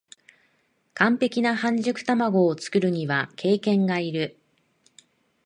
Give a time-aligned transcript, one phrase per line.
[0.95, 4.35] 完璧な半熟たまごを作るには経験がいる